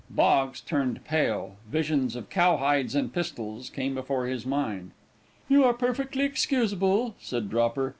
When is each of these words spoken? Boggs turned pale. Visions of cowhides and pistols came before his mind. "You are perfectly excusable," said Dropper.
Boggs 0.09 0.61
turned 0.61 1.05
pale. 1.05 1.57
Visions 1.69 2.15
of 2.15 2.27
cowhides 2.31 2.95
and 2.95 3.13
pistols 3.13 3.69
came 3.69 3.93
before 3.93 4.25
his 4.25 4.47
mind. 4.47 4.93
"You 5.47 5.63
are 5.63 5.75
perfectly 5.75 6.23
excusable," 6.23 7.13
said 7.19 7.51
Dropper. 7.51 7.89